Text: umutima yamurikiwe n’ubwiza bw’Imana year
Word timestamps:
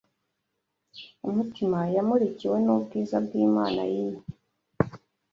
umutima 1.29 1.79
yamurikiwe 1.95 2.57
n’ubwiza 2.65 3.17
bw’Imana 3.25 3.81
year 3.93 4.15